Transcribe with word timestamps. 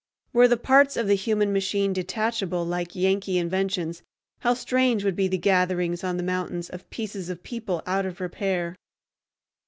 Were 0.33 0.47
the 0.47 0.57
parts 0.57 0.97
of 0.97 1.05
the 1.05 1.13
human 1.13 1.53
machine 1.53 1.93
detachable 1.93 2.65
like 2.65 2.95
Yankee 2.95 3.37
inventions, 3.37 4.01
how 4.39 4.55
strange 4.55 5.03
would 5.03 5.15
be 5.15 5.27
the 5.27 5.37
gatherings 5.37 6.03
on 6.03 6.17
the 6.17 6.23
mountains 6.23 6.71
of 6.71 6.89
pieces 6.89 7.29
of 7.29 7.43
people 7.43 7.83
out 7.85 8.07
of 8.07 8.19
repair! 8.19 8.77